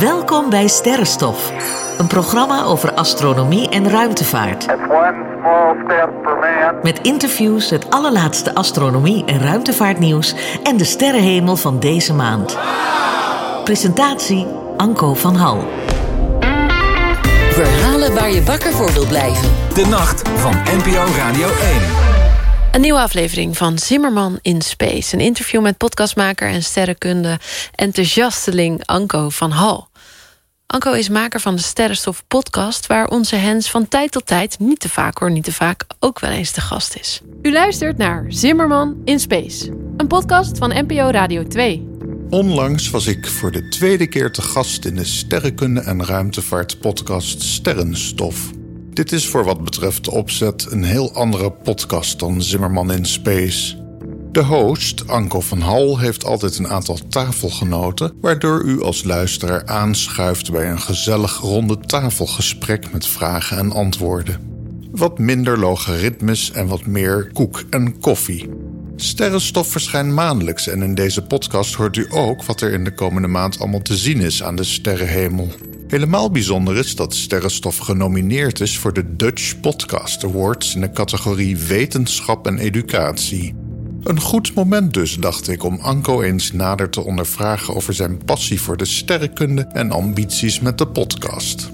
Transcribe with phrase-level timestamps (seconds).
[0.00, 1.52] Welkom bij Sterrenstof,
[1.98, 4.62] een programma over astronomie en ruimtevaart.
[4.62, 6.78] It's one small step for man.
[6.82, 12.58] Met interviews, het allerlaatste astronomie- en ruimtevaartnieuws en de sterrenhemel van deze maand.
[13.64, 14.46] Presentatie
[14.76, 15.64] Anko van Hal.
[17.50, 19.48] Verhalen waar je wakker voor wil blijven.
[19.74, 22.10] De nacht van NPO Radio 1.
[22.72, 25.14] Een nieuwe aflevering van Zimmerman in Space.
[25.14, 27.38] Een interview met podcastmaker en sterrenkunde
[27.74, 29.89] enthousiasteling Anko van Hal.
[30.70, 32.86] Anko is maker van de Sterrenstof podcast...
[32.86, 35.84] waar onze Hens van tijd tot tijd, niet te vaak hoor, niet te vaak...
[35.98, 37.20] ook wel eens de gast is.
[37.42, 39.68] U luistert naar Zimmerman in Space.
[39.96, 41.88] Een podcast van NPO Radio 2.
[42.28, 47.42] Onlangs was ik voor de tweede keer te gast in de sterrenkunde en ruimtevaart podcast
[47.42, 48.50] Sterrenstof.
[48.92, 53.76] Dit is voor wat betreft de opzet een heel andere podcast dan Zimmerman in Space.
[54.32, 60.52] De host, Anko van Hal, heeft altijd een aantal tafelgenoten, waardoor u als luisteraar aanschuift
[60.52, 64.38] bij een gezellig ronde tafelgesprek met vragen en antwoorden.
[64.90, 68.48] Wat minder logaritmes en wat meer koek en koffie.
[68.96, 73.28] Sterrenstof verschijnt maandelijks en in deze podcast hoort u ook wat er in de komende
[73.28, 75.48] maand allemaal te zien is aan de sterrenhemel.
[75.88, 81.56] Helemaal bijzonder is dat Sterrenstof genomineerd is voor de Dutch Podcast Awards in de categorie
[81.56, 83.59] Wetenschap en Educatie.
[84.04, 88.60] Een goed moment dus, dacht ik, om Anko eens nader te ondervragen over zijn passie
[88.60, 91.70] voor de sterrenkunde en ambities met de podcast.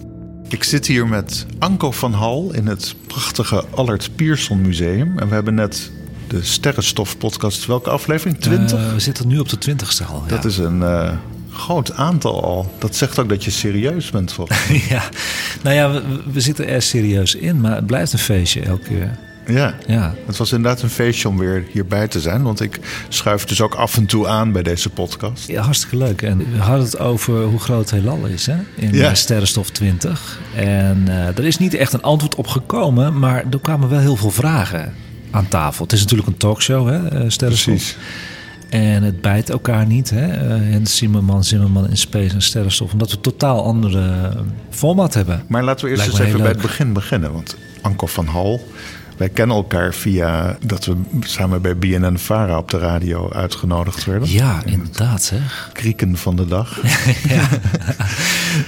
[0.49, 5.19] Ik zit hier met Anko van Hal in het prachtige Allard Pierson Museum.
[5.19, 5.91] En we hebben net
[6.29, 7.67] de Sterrenstof podcast.
[7.67, 8.41] Welke aflevering?
[8.41, 8.79] 20?
[8.79, 10.23] Eh, we zitten nu op de twintigste al.
[10.29, 11.13] Dat is een eh,
[11.51, 12.73] groot aantal al.
[12.79, 14.83] Dat zegt ook dat je serieus bent, volgens mij.
[14.89, 15.09] ja.
[15.63, 19.19] Nou ja, we, we zitten er serieus in, maar het blijft een feestje elke keer.
[19.47, 19.75] Ja.
[19.87, 20.15] Ja.
[20.27, 22.43] Het was inderdaad een feestje om weer hierbij te zijn.
[22.43, 25.47] Want ik schuif dus ook af en toe aan bij deze podcast.
[25.49, 26.23] ja, hartstikke leuk.
[26.23, 28.57] En we hadden het over hoe groot het heelal is hè?
[28.75, 29.09] in Ja.
[29.09, 30.39] eh, Sterrenstof 20.
[30.57, 34.17] En eh, er is niet echt een antwoord op gekomen, maar er kwamen wel heel
[34.17, 34.95] veel vragen
[35.31, 35.85] aan tafel.
[35.85, 37.75] Het is natuurlijk een talkshow, hè, eh, Sterrenstof.
[37.75, 37.97] Precies.
[38.71, 40.11] En het bijt elkaar niet.
[40.11, 40.27] Hè?
[40.59, 42.93] Hens Zimmerman, Zimmerman in Space en Sterrenstof.
[42.93, 44.33] Omdat we totaal andere
[44.71, 45.43] format hebben.
[45.49, 47.33] Maar laten we eerst Lijkt eens even bij het begin beginnen.
[47.33, 48.67] Want Anko van Hal,
[49.17, 54.31] wij kennen elkaar via dat we samen bij BNN Vara op de radio uitgenodigd werden.
[54.31, 55.71] Ja, inderdaad zeg.
[55.73, 56.81] Krieken van de dag.
[57.29, 57.49] ja.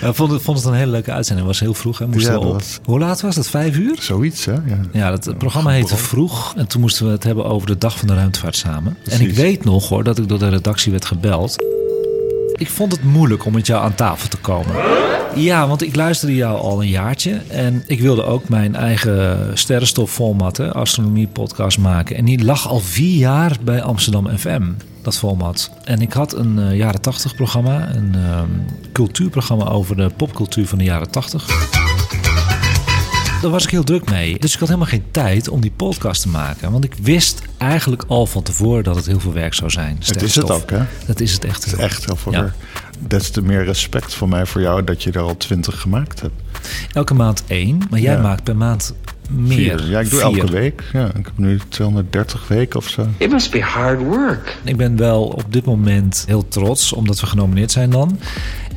[0.09, 1.47] Ik vond het, vond het een hele leuke uitzending.
[1.49, 1.99] Het was heel vroeg.
[1.99, 2.07] Hè?
[2.07, 2.61] Moesten Ja, we dat op.
[2.61, 3.49] was- Hoe laat was het?
[3.49, 3.97] Vijf uur?
[4.01, 4.53] Zoiets, hè?
[4.53, 4.61] Ja.
[4.93, 6.55] Ja, dat, het programma heette Vroeg.
[6.57, 8.97] En toen moesten we het hebben over de Dag van de Ruimtevaart samen.
[9.11, 11.57] En ik weet nog hoor, dat ik door de redactie werd gebeld.
[12.59, 14.75] Ik vond het moeilijk om met jou aan tafel te komen.
[15.35, 17.41] Ja, want ik luisterde jou al een jaartje.
[17.49, 22.17] En ik wilde ook mijn eigen sterrenstof-format, hè, astronomie-podcast maken.
[22.17, 24.63] En die lag al vier jaar bij Amsterdam FM,
[25.03, 25.71] dat format.
[25.85, 28.51] En ik had een eh, jaren tachtig programma, een ehm,
[28.93, 31.47] cultuurprogramma over de popcultuur van de jaren tachtig.
[33.43, 34.39] Daar was ik heel druk mee.
[34.39, 36.73] Dus ik had helemaal geen tijd om die podcast te maken.
[36.73, 39.97] Want ik wist eigenlijk al van tevoren dat het heel veel werk zou zijn.
[40.05, 40.81] Het is het ook, hè?
[41.07, 41.65] Dat is het echt.
[41.65, 42.41] Het is echt heel veel Ja.
[42.41, 42.55] werk.
[42.99, 46.35] Des te meer respect voor mij voor jou dat je er al twintig gemaakt hebt.
[46.93, 48.21] Elke maand één, maar jij Ja.
[48.23, 48.95] maakt per maand
[49.31, 49.79] meer.
[49.79, 49.91] Vier.
[49.91, 50.39] Ja, ik doe Vier.
[50.41, 50.83] elke week.
[50.93, 53.07] Ja, ik heb nu 230 weken of zo.
[53.17, 54.57] It must be hard work.
[54.65, 58.19] Ik ben wel op dit moment heel trots, omdat we genomineerd zijn dan.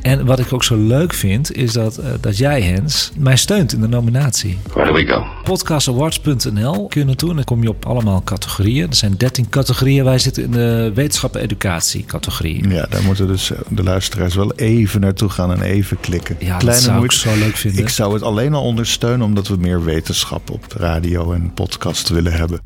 [0.02, 3.72] En wat ik ook zo leuk vind, is dat, eh, dat jij, Hens, mij steunt
[3.72, 4.58] in de nominatie.
[4.72, 5.24] Where we go?
[5.42, 8.88] podcastawards.nl kun je naartoe en dan kom je op allemaal categorieën.
[8.88, 10.04] Er zijn 13 categorieën.
[10.04, 12.68] Wij zitten in de wetenschap en educatie categorie.
[12.68, 16.36] Ja, daar moeten dus de luisteraars wel even naartoe gaan en even klikken.
[16.38, 17.80] Ja, dat zou ik zo leuk vinden.
[17.80, 22.08] Ik zou het alleen al ondersteunen omdat we meer wetenschap op de radio en podcast
[22.08, 22.60] willen hebben.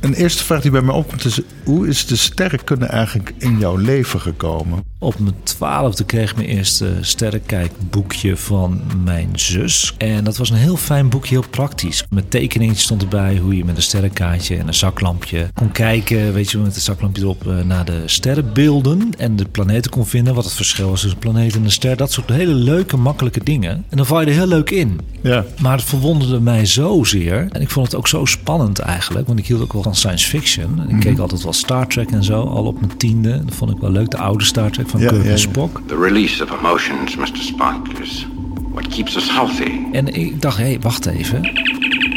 [0.00, 3.76] Een eerste vraag die bij mij opkomt is: hoe is de sterrenkunde eigenlijk in jouw
[3.76, 4.91] leven gekomen?
[5.02, 9.94] Op mijn twaalfde kreeg ik mijn eerste sterrenkijkboekje van mijn zus.
[9.98, 12.04] En dat was een heel fijn boekje, heel praktisch.
[12.10, 16.32] Met tekeningen stond erbij hoe je met een sterrenkaartje en een zaklampje kon kijken.
[16.32, 19.10] Weet je, met het zaklampje erop eh, naar de sterrenbeelden.
[19.18, 20.34] En de planeten kon vinden.
[20.34, 21.96] Wat het verschil was tussen een planeet en een ster.
[21.96, 23.84] Dat soort hele leuke, makkelijke dingen.
[23.88, 25.00] En dan val je er heel leuk in.
[25.22, 27.48] Ja, Maar het verwonderde mij zozeer.
[27.50, 29.26] En ik vond het ook zo spannend eigenlijk.
[29.26, 30.80] Want ik hield ook wel van science fiction.
[30.80, 32.42] En ik keek altijd wel Star Trek en zo.
[32.42, 33.44] Al op mijn tiende.
[33.44, 34.10] Dat vond ik wel leuk.
[34.10, 35.36] De oude Star Trek van Ja, Kirk ja.
[35.36, 35.80] Spock.
[35.86, 37.28] The release of emotions, Mr.
[37.36, 38.26] Spock, is
[38.72, 39.70] what keeps us healthy.
[39.92, 41.50] En ik dacht, hé, hey, wacht even.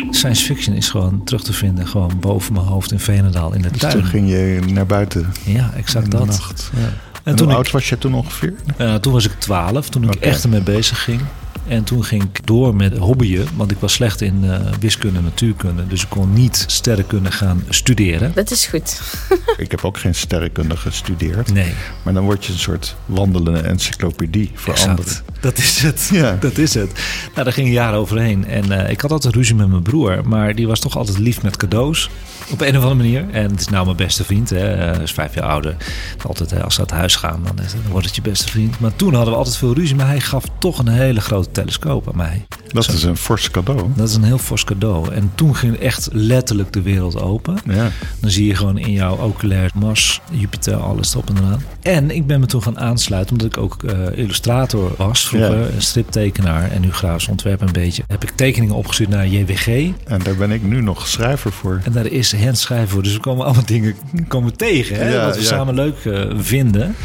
[0.09, 1.87] Science fiction is gewoon terug te vinden.
[1.87, 3.93] Gewoon boven mijn hoofd in Veenendaal in de dus tuin.
[3.93, 6.25] toen ging je naar buiten Ja, exact in de dat.
[6.27, 6.71] nacht.
[6.75, 6.81] Ja.
[6.81, 6.91] En,
[7.23, 8.53] En toen, hoe ik, oud was je toen ongeveer?
[9.01, 9.89] toen was ik twaalf.
[9.89, 11.21] Toen ik echt ermee bezig ging.
[11.67, 15.23] En toen ging ik door met hobbyen, want ik was slecht in eh, wiskunde en
[15.23, 15.87] natuurkunde.
[15.87, 18.31] Dus ik kon niet sterrenkunde gaan studeren.
[18.35, 19.01] Dat is goed.
[19.57, 21.53] Ik heb ook geen sterrenkunde gestudeerd.
[21.53, 21.73] Nee,
[22.03, 24.89] Maar dan word je een soort wandelende encyclopedie voor exact.
[24.89, 25.13] anderen.
[25.39, 26.09] Dat is het.
[26.11, 26.37] Ja.
[26.45, 26.91] Dat is het.
[27.33, 28.45] Nou, daar ging een jaar overheen.
[28.47, 30.21] En eh, ik had altijd ruzie met mijn broer.
[30.27, 32.09] Maar die was toch altijd lief met cadeaus.
[32.51, 33.25] Op een of andere manier.
[33.31, 34.49] En het is nou mijn beste vriend.
[34.49, 34.73] Hè.
[34.73, 35.75] Eh, Hij is vijf jaar ouder.
[36.27, 38.79] Altijd eh, als ze uit huis gaan, dan, dan wordt het je beste vriend.
[38.79, 39.95] Maar toen hadden we altijd veel ruzie.
[39.95, 42.45] Maar hij gaf toch een hele grote telescoop aan mij.
[42.75, 43.81] Dat is een fors cadeau.
[43.95, 45.13] Dat is een heel fors cadeau.
[45.13, 47.57] En toen ging echt letterlijk de wereld open.
[47.65, 47.89] Ja.
[48.19, 51.63] Dan zie je gewoon in jouw oculair Mars, Jupiter, alles erop en eraan.
[51.81, 55.65] En ik ben me toen gaan aansluiten, omdat ik ook eh, illustrator was vroeger, Ja.
[55.75, 58.03] een striptekenaar en nu grafisch ontwerp een beetje.
[58.07, 59.67] Heb ik tekeningen opgestuurd naar JWG
[60.07, 61.81] En daar ben ik nu nog schrijver voor.
[61.83, 63.03] en daar is Hens schrijver voor.
[63.03, 63.95] Dus we komen allemaal dingen
[64.27, 66.95] komen tegen, hè, Ja, wat we samen leuk eh, vinden.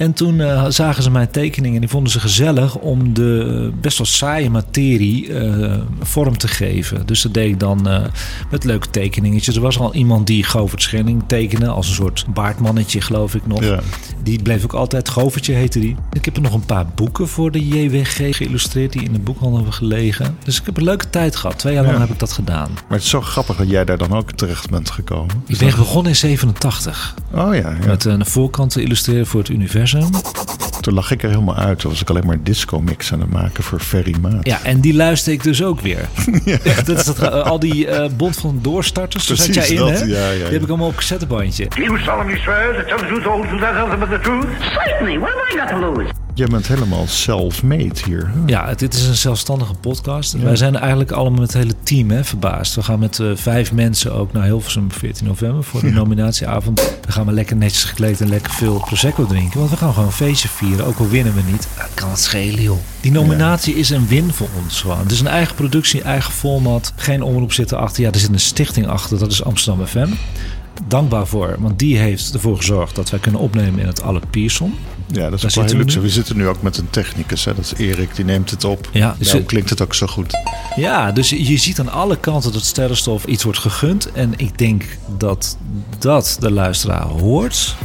[0.00, 3.80] En toen eh, zagen ze mijn tekeningen en die vonden ze gezellig om de eh,
[3.80, 7.06] best wel saaie materie eh, vorm te geven.
[7.06, 8.04] Dus dat deed ik dan eh,
[8.50, 9.56] met leuke tekeningetjes.
[9.56, 13.64] Er was al iemand die Govert Schenning tekende als een soort baardmannetje, geloof ik nog.
[13.64, 13.80] Ja.
[14.30, 15.96] Die bleef ook altijd, Govertje heette die.
[16.12, 19.56] Ik heb er nog een paar boeken voor de JWG geïllustreerd die in de boekhandel
[19.56, 20.36] hebben gelegen.
[20.44, 21.58] Dus ik heb een leuke tijd gehad.
[21.58, 22.00] Twee jaar lang Ja.
[22.00, 22.70] heb ik dat gedaan.
[22.72, 25.42] Maar het is zo grappig dat jij daar dan ook terecht bent gekomen.
[25.46, 27.14] Ik ben begonnen in 87.
[27.34, 27.86] Oh ja, ja.
[27.86, 30.10] Met een voorkant te illustreren voor het universum.
[30.80, 31.78] Toen lag ik er helemaal uit.
[31.78, 34.46] Toen was ik alleen maar disco mix aan het maken voor Ferry Maat.
[34.46, 36.08] Ja, en die luister ik dus ook weer.
[36.84, 39.90] dat is dat, eh, al die eh, bond van doorstarters, daar zat jij in, dat,
[39.90, 40.04] hè?
[40.04, 40.50] ja, ja, Die ja.
[40.50, 41.68] heb ik allemaal op cassettebandje.
[41.74, 44.46] You solemnly swear to tell the truth, the whole truth, and nothing but the truth?
[44.60, 45.18] Certainly.
[45.18, 46.19] What have I got to lose?
[46.34, 48.30] Jij bent helemaal self-made hier.
[48.46, 50.32] Ja, dit is een zelfstandige podcast.
[50.32, 52.74] Wij zijn eigenlijk allemaal met het hele team hè, verbaasd.
[52.74, 56.76] We gaan met eh, vijf mensen ook naar Hilversum op 14 november voor de nominatieavond.
[56.76, 59.58] Dan gaan we lekker netjes gekleed en lekker veel Prosecco drinken.
[59.58, 61.68] Want we gaan gewoon een feestje vieren, ook al winnen we niet.
[61.76, 62.78] Dat kan het schelen, joh.
[63.00, 64.98] Die nominatie is een win voor ons gewoon.
[64.98, 66.92] Het is een eigen productie, eigen format.
[66.96, 68.02] Geen omroep zitten achter.
[68.02, 70.08] Ja, er zit een stichting achter, dat is Amsterdam FM.
[70.86, 74.74] Dankbaar voor, want die heeft ervoor gezorgd dat wij kunnen opnemen in het Albert Pierson.
[75.12, 76.00] Ja, dat is Daar ook wel heel luxe.
[76.00, 77.44] We zitten nu ook met een technicus.
[77.44, 77.54] Hè?
[77.54, 78.88] Dat is Erik, die neemt het op.
[78.92, 80.34] Ja, dus Daarom klinkt het ook zo goed.
[80.76, 84.12] Ja, dus je ziet aan alle kanten dat sterrenstof iets wordt gegund.
[84.12, 84.84] En ik denk
[85.18, 85.56] dat
[85.98, 87.76] dat de luisteraar hoort.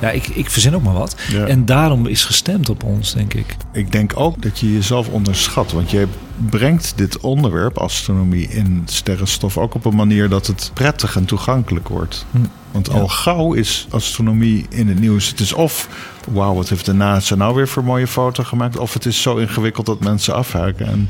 [0.00, 1.16] Ja, ik, ik verzin ook maar wat.
[1.28, 1.46] Ja.
[1.46, 3.56] En daarom is gestemd op ons, denk ik.
[3.72, 5.72] Ik denk ook dat je jezelf onderschat.
[5.72, 6.06] Want jij
[6.50, 11.88] brengt dit onderwerp, astronomie, in sterrenstof ook op een manier dat het prettig en toegankelijk
[11.88, 12.26] wordt.
[12.30, 12.38] Hm.
[12.76, 15.28] Want al gauw is astronomie in het nieuws.
[15.28, 15.88] Het is of,
[16.30, 18.78] wauw, wat heeft de NASA nou weer voor mooie foto gemaakt?
[18.78, 20.86] Of het is zo ingewikkeld dat mensen afhaken.
[20.86, 21.08] En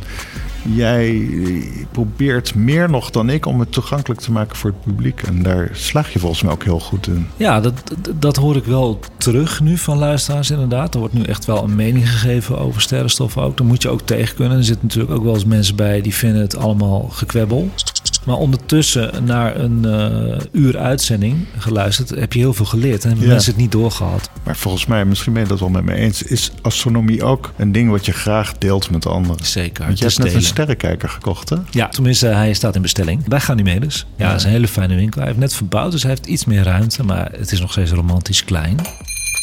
[0.74, 1.28] jij
[1.90, 5.22] probeert meer nog dan ik om het toegankelijk te maken voor het publiek.
[5.22, 7.26] En daar slaag je volgens mij ook heel goed in.
[7.36, 7.74] Ja, dat,
[8.18, 10.94] dat, hoor ik wel terug nu van luisteraars inderdaad.
[10.94, 13.56] Er wordt nu echt wel een mening gegeven over sterrenstof ook.
[13.56, 14.58] Daar moet je ook tegen kunnen.
[14.58, 17.70] Er zitten natuurlijk ook wel eens mensen bij die vinden het allemaal gekwebbel.
[18.24, 23.02] Maar ondertussen naar een eh, uur uitzending geluisterd, heb je heel veel geleerd.
[23.02, 23.32] En hebben Ja.
[23.32, 24.30] mensen het niet doorgehad.
[24.42, 27.72] Maar volgens mij, misschien ben je dat wel met me eens, is astronomie ook een
[27.72, 29.44] ding wat je graag deelt met anderen.
[29.44, 29.84] Zeker.
[29.84, 30.48] Want je het is hebt net een.
[30.56, 31.56] Sterrenkijker gekocht, hè?
[31.70, 33.25] Ja, tenminste, hij staat in bestelling.
[33.25, 34.06] Bij Ganymedes.
[34.17, 35.19] Ja, dat is een hele fijne winkel.
[35.19, 37.05] Hij heeft net verbouwd, dus hij heeft iets meer ruimte.
[37.05, 38.76] Maar het is nog steeds romantisch klein.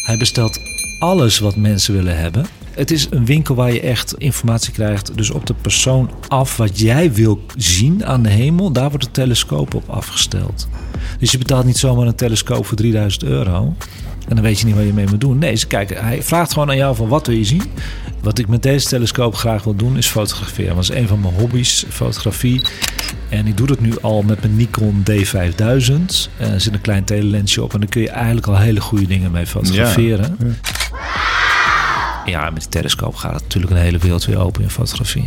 [0.06, 0.60] Hij bestelt
[1.00, 2.45] alles wat mensen willen hebben.
[2.71, 5.18] Het is een winkel waar je echt informatie krijgt.
[5.18, 8.71] Dus op de persoon af wat jij wil zien aan de hemel.
[8.71, 10.68] Daar wordt de telescoop op afgesteld.
[11.19, 13.75] Dus je betaalt niet zomaar een telescoop voor 3000 euro.
[14.27, 15.37] En dan weet je niet wat je mee moet doen.
[15.37, 16.03] Nee, ze kijken.
[16.03, 17.63] Hij vraagt gewoon aan jou van wat wil je zien.
[18.21, 20.75] Wat ik met deze telescoop graag wil doen is fotograferen.
[20.75, 22.65] Dat is een van mijn hobby's, fotografie.
[23.29, 26.29] En ik doe dat nu al met mijn Nikon D5000.
[26.38, 29.31] Er zit een klein telelensje op en dan kun je eigenlijk al hele goede dingen
[29.31, 30.38] mee fotograferen.
[32.25, 35.25] Ja, met die telescoop gaat het natuurlijk een hele wereld weer open in fotografie.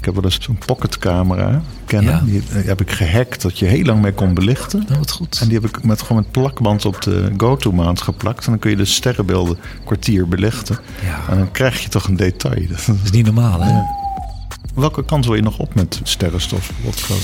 [0.00, 2.12] Ik heb wel eens zo'n pocketcamera kennen.
[2.12, 2.20] Ja.
[2.24, 4.84] Die eh, heb ik gehackt dat je heel lang mee kon belichten.
[4.86, 5.38] Nou, wat goed.
[5.40, 8.44] En die heb ik met, gewoon met plakband op de GoTo-maand geplakt.
[8.44, 10.78] En dan kun je de sterrenbeelden een kwartier belichten.
[11.04, 11.32] Ja.
[11.32, 12.66] En dan krijg je toch een detail.
[12.86, 13.99] Dat is niet normaal, hè?
[14.74, 16.70] Welke kant wil je nog op met sterrenstof?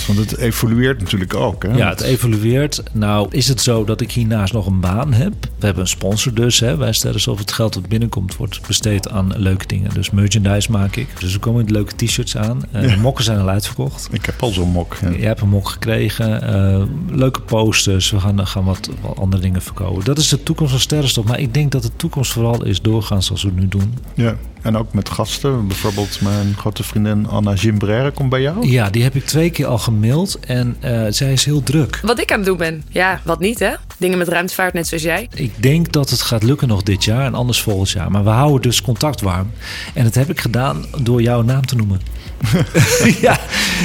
[0.07, 1.62] Want het evolueert natuurlijk ook.
[1.62, 1.76] Hè?
[1.76, 2.83] Ja, het evolueert.
[2.93, 5.33] Nou, is het zo dat ik hiernaast nog een baan heb?
[5.59, 6.61] We hebben een sponsor dus.
[6.61, 6.76] Hè.
[6.76, 9.95] Wij stellen of het geld dat binnenkomt wordt besteed aan leuke dingen.
[9.95, 11.09] Dus merchandise maak ik.
[11.21, 12.62] Dus er komen met leuke t-shirts aan.
[12.73, 14.09] De mokken zijn al uitverkocht.
[14.12, 14.97] Ik heb al zo'n mok.
[15.00, 15.11] ja.
[15.11, 16.43] Jij hebt een mok gekregen.
[16.43, 18.11] eh, leuke posters.
[18.11, 20.05] We gaan, gaan wat, wat andere dingen verkopen.
[20.05, 21.25] Dat is de toekomst van sterrenstof.
[21.25, 23.95] Maar ik denk dat de toekomst vooral is doorgaan zoals we het nu doen.
[24.15, 25.66] Ja, en ook met gasten.
[25.66, 28.66] Bijvoorbeeld mijn grote vriendin Anna Gimbrère komt bij jou.
[28.66, 30.38] Ja, die heb ik twee keer al gemaild.
[30.40, 32.00] En eh, zij is heel druk.
[32.02, 32.85] Wat ik aan het doen ben.
[32.88, 33.75] Ja, wat niet hè?
[33.99, 35.28] Dingen met ruimtevaart net zoals jij.
[35.35, 38.11] Ik denk dat het gaat lukken nog dit jaar en anders volgend jaar.
[38.11, 39.50] Maar we houden dus contact warm.
[39.94, 42.00] En dat heb ik gedaan door jouw naam te noemen.
[43.21, 43.38] ja.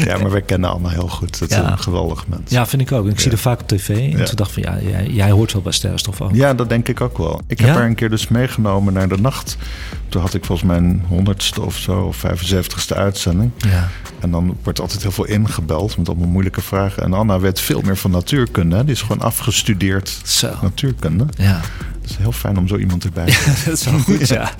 [0.05, 1.39] Ja, maar wij kennen Anna heel goed.
[1.39, 1.71] Dat is Ja.
[1.71, 2.41] een geweldig mens.
[2.51, 3.07] ja, vind ik ook.
[3.07, 3.89] Ik zie haar vaak op tv.
[3.89, 4.23] En Ja.
[4.25, 6.35] toen dacht ik van, ja, jij, jij hoort wel bij Sterrenstof ook.
[6.35, 7.41] Ja, dat denk ik ook wel.
[7.47, 9.17] Ik heb haar een keer dus meegenomen naar de
[10.09, 13.51] Toen had ik volgens mij een honderdste of zo, of 75ste uitzending.
[13.57, 13.89] Ja.
[14.19, 17.03] En dan wordt altijd heel veel ingebeld met allemaal moeilijke vragen.
[17.03, 18.75] En Anna weet veel meer van natuurkunde.
[18.75, 18.83] Hè?
[18.83, 20.49] Die is gewoon afgestudeerd Zo.
[20.61, 21.25] natuurkunde.
[21.37, 21.61] Ja.
[22.01, 23.63] Het is heel fijn om zo iemand erbij te hebben.
[23.65, 24.51] dat is wel goed, ja.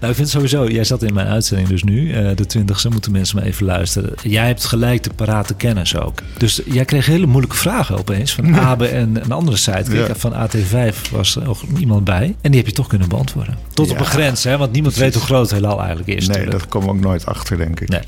[0.00, 3.12] Nou, ik vind sowieso, jij zat in mijn uitzending dus nu, eh, de twintigste, moeten
[3.12, 4.12] mensen maar even luisteren.
[4.22, 6.18] Jij hebt gelijk de parate kennis ook.
[6.38, 9.90] Dus jij kreeg hele moeilijke vragen opeens van Abe en een andere site.
[9.90, 10.14] Kijk, Ja.
[10.14, 13.58] Van AT5 was er nog iemand bij en die heb je toch kunnen beantwoorden.
[13.74, 16.14] Tot op een grens, hè, want niemand weet hoe groot het heelal eigenlijk is.
[16.26, 16.58] Nee, natuurlijk.
[16.58, 17.88] dat komen we ook nooit achter, denk ik.
[17.88, 18.00] Nee.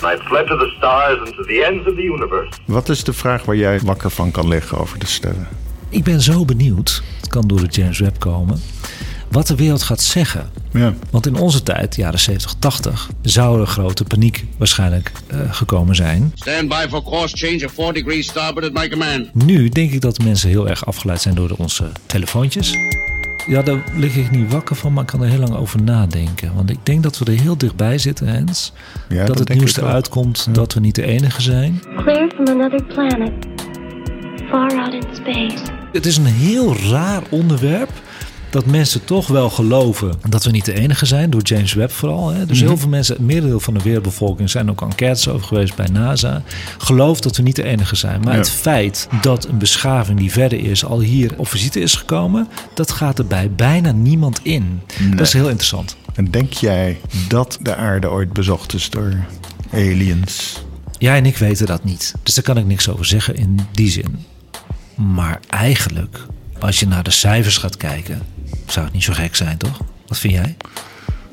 [0.46, 2.52] To the stars and to the ends of the universe.
[2.64, 5.48] Wat is de vraag waar jij wakker van kan liggen over de sterren?
[5.90, 8.60] Ik ben zo benieuwd, het kan door de James Webb komen,
[9.28, 10.50] wat de wereld gaat zeggen.
[10.72, 10.94] Ja.
[11.10, 16.32] Want in onze tijd, jaren 70, 80, zou er grote paniek waarschijnlijk eh, gekomen zijn.
[16.34, 19.34] Stand by for course change of 4 degrees starboard at my command.
[19.34, 22.76] Nu denk ik dat mensen heel erg afgeleid zijn door onze telefoontjes.
[23.46, 26.54] Ja, daar lig ik niet wakker van, maar ik kan er heel lang over nadenken.
[26.54, 28.72] Want ik denk dat we er heel dichtbij zitten, Hens.
[29.08, 31.82] Ja, dat dat het nieuws eruit komt dat we niet de enige zijn.
[31.96, 33.32] Clear from another planet,
[34.50, 35.79] far out in space.
[35.92, 37.90] Het is een heel raar onderwerp.
[38.50, 42.28] Dat mensen toch wel geloven dat we niet de enige zijn, door James Webb vooral.
[42.28, 42.46] Hè?
[42.46, 45.86] Dus heel veel mensen, het merendeel van de wereldbevolking, zijn ook enquêtes over geweest bij
[45.86, 46.42] NASA.
[46.78, 48.20] Gelooft dat we niet de enige zijn.
[48.20, 48.38] Maar Ja.
[48.38, 52.90] het feit dat een beschaving die verder is, al hier op visite is gekomen, dat
[52.90, 54.80] gaat er bij bijna niemand in.
[55.10, 55.96] Dat is heel interessant.
[56.14, 59.16] En denk jij dat de aarde ooit bezocht is door
[59.72, 60.62] aliens?
[60.98, 62.14] Jij en ik weten dat niet.
[62.22, 64.24] Dus daar kan ik niks over zeggen in die zin.
[65.00, 66.18] Maar eigenlijk,
[66.58, 68.22] als je naar de cijfers gaat kijken,
[68.66, 69.80] zou het niet zo gek zijn, toch?
[70.06, 70.56] Wat vind jij?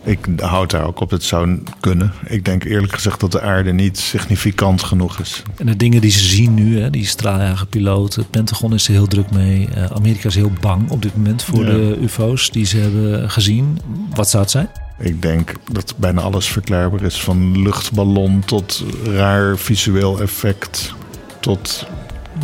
[0.04, 2.12] Ik houd daar ook op, het zou kunnen.
[2.26, 5.42] Ik denk eerlijk gezegd dat de aarde niet significant genoeg is.
[5.58, 9.08] En de dingen die ze zien nu, hè, die straaljagerpiloot, het Pentagon is er heel
[9.08, 9.68] druk mee.
[9.70, 11.72] Eh, Amerika is heel bang op dit moment voor Ja.
[11.72, 13.80] de UFO's die ze hebben gezien.
[14.14, 14.70] Wat zou het zijn?
[15.00, 17.20] Ik denk dat bijna alles verklaarbaar is.
[17.22, 20.94] Van luchtballon tot raar visueel effect.
[21.40, 21.86] Tot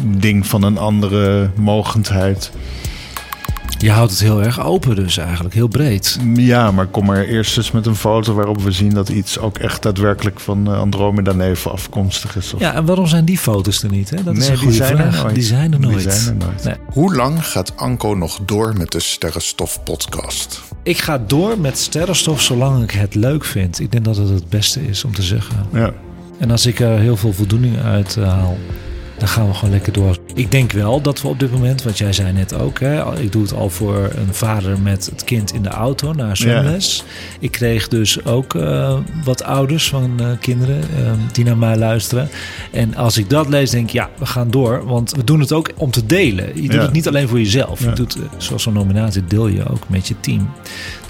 [0.05, 2.51] ding van een andere mogendheid.
[3.77, 6.19] Je houdt het heel erg open dus eigenlijk, heel breed.
[6.35, 9.57] Ja, maar kom maar eerst eens met een foto waarop we zien dat iets ook
[9.57, 12.53] echt daadwerkelijk van eh, Andromeda-neven afkomstig is.
[12.53, 12.59] Of...
[12.59, 14.09] Ja, en waarom zijn die foto's er niet?
[14.09, 14.23] Hè?
[14.23, 15.33] Dat is Nee, een die goede zijn er.
[15.33, 16.13] Die zijn er Die nooit.
[16.13, 16.63] zijn er nooit.
[16.63, 16.75] Nee.
[16.85, 20.62] Hoe lang gaat Anko nog door met de Sterrenstof podcast?
[20.83, 23.79] Ik ga door met sterrenstof zolang ik het leuk vind.
[23.79, 25.55] Ik denk dat het het beste is om te zeggen.
[25.73, 25.91] Ja.
[26.39, 28.57] En als ik er heel veel voldoening uit eh, haal,
[29.24, 30.18] dan gaan we gewoon lekker door.
[30.36, 33.32] Ik denk wel dat we op dit moment, wat jij zei net ook, hè, ik
[33.32, 37.03] doe het al voor een vader met het kind in de auto naar zwemles.
[37.39, 42.30] Ik kreeg dus ook eh, wat ouders van eh, kinderen eh, die naar mij luisteren.
[42.72, 44.86] En als ik dat lees, denk ik, ja, we gaan door.
[44.86, 46.46] Want we doen het ook om te delen.
[46.56, 46.82] Je doet Ja.
[46.82, 47.80] het niet alleen voor jezelf.
[47.84, 47.89] Ja.
[47.89, 50.50] Je doet, eh, zoals zo'n nominatie, deel je ook met je team.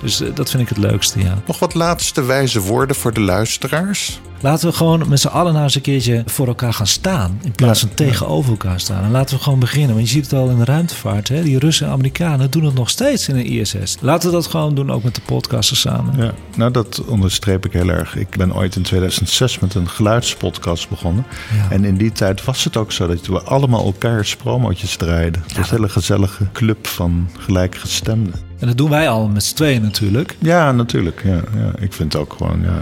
[0.03, 1.41] Dus eh, dat vind ik het leukste, ja.
[1.47, 4.19] Nog wat laatste wijze woorden voor de luisteraars?
[4.43, 7.39] Laten we gewoon met z'n allen nou eens een keertje voor elkaar gaan staan.
[7.43, 9.03] In plaats Ja, van tegenover elkaar staan.
[9.03, 9.95] En laten we gewoon beginnen.
[9.95, 11.27] Want je ziet het al in de ruimtevaart.
[11.27, 11.43] Hè?
[11.43, 13.97] Die Russen en Amerikanen doen het nog steeds in een ISS.
[13.99, 16.17] Laten we dat gewoon doen, ook met de podcasters samen.
[16.17, 18.15] Ja, nou dat onderstreep ik heel erg.
[18.15, 21.25] Ik ben ooit in 2006 met een geluidspodcast begonnen.
[21.55, 21.71] Ja.
[21.71, 25.43] En in die tijd was het ook zo dat we allemaal elkaars promootjes draaiden.
[25.47, 28.33] Het was een hele gezellige club van gelijkgestemden.
[28.63, 30.35] En dat doen wij al met z'n tweeën natuurlijk.
[30.39, 31.21] Ja, natuurlijk.
[31.23, 31.71] Ja, ja.
[31.79, 32.81] Ik vind ook gewoon, ja,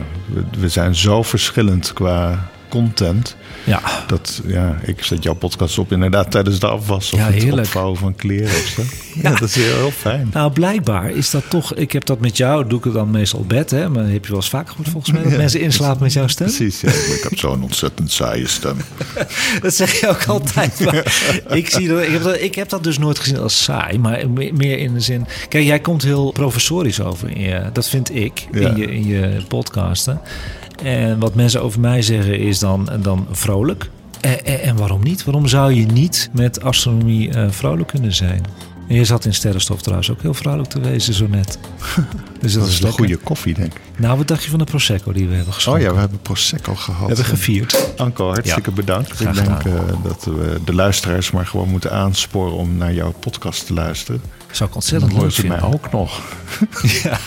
[0.60, 3.36] we zijn zo verschillend qua content.
[3.64, 7.52] Ja, Dat, ja, ik zet jouw podcast op inderdaad tijdens de afwas of Ja, het
[7.60, 8.82] opvouwen van kleren of zo.
[9.22, 10.30] Ja, dat is heel, heel fijn.
[10.34, 11.74] nou blijkbaar is dat toch...
[11.76, 13.70] Ik heb dat met jou, doe ik het dan meestal op bed.
[13.72, 13.90] Hè?
[13.90, 15.22] Maar heb je wel eens vaker gehoord volgens mij.
[15.24, 15.38] Dat Ja.
[15.38, 16.48] mensen inslapen met jouw stem.
[16.48, 16.90] Precies, ja.
[16.90, 18.78] Ik heb zo'n ontzettend saaie stem.
[19.62, 20.80] Dat zeg je ook altijd.
[21.50, 23.98] Ik, zie dat, ik, heb dat, ik heb dat dus nooit gezien als saai.
[24.00, 25.26] Maar me- meer in de zin...
[25.50, 27.30] Kijk, jij komt heel professorisch over.
[27.30, 28.70] In je, dat vind ik Ja.
[28.70, 30.22] in, je, in je podcasten.
[30.84, 33.90] En wat mensen over mij zeggen is dan, dan vrolijk.
[34.22, 35.24] En, en, en waarom niet?
[35.24, 38.44] Waarom zou je niet met astronomie eh, vrolijk kunnen zijn?
[38.92, 41.58] En je zat in sterrenstof trouwens ook heel vrolijk te wezen zo net.
[42.42, 43.82] Dus dat, Dat is een goede koffie, denk ik.
[43.98, 45.84] Nou, wat dacht je van de Prosecco die we hebben Oh geschonken?
[45.84, 47.00] ja, we hebben Prosecco gehad.
[47.00, 47.86] We hebben gevierd.
[47.98, 48.76] Anko, hartstikke Ja.
[48.76, 49.12] bedankt.
[49.12, 53.14] Graag ik denk eh, dat we de luisteraars maar gewoon moeten aansporen om naar jouw
[53.20, 54.22] podcast te luisteren.
[54.52, 55.74] Zou ik ontzettend leuk ze mij vinden.
[55.80, 56.22] ook nog.
[57.04, 57.18] Ja,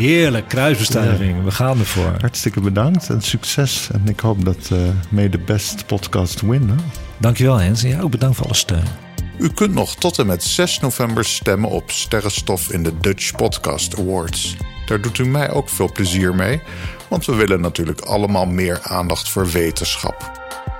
[0.00, 0.48] heerlijk.
[0.48, 1.44] Kruisbestuiving.
[1.44, 2.12] We gaan ervoor.
[2.20, 3.88] Hartstikke bedankt en succes.
[3.92, 6.68] En ik hoop dat uh, May the Best podcast win.
[6.68, 6.74] Hè?
[7.18, 7.82] Dankjewel Hens.
[7.82, 8.84] En jij ook bedankt voor alle steun.
[9.38, 13.98] U kunt nog tot en met 6 november stemmen op Sterrenstof in de Dutch Podcast
[13.98, 14.56] Awards.
[14.86, 16.60] Daar doet u mij ook veel plezier mee,
[17.08, 20.32] want we willen natuurlijk allemaal meer aandacht voor wetenschap.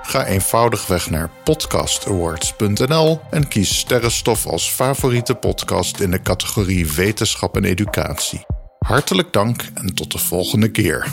[0.03, 7.63] Ga eenvoudigweg naar podcastawards.nl en kies Sterrenstof als favoriete podcast in de categorie Wetenschap en
[7.63, 8.45] Educatie.
[8.79, 11.07] Hartelijk dank en tot de volgende keer.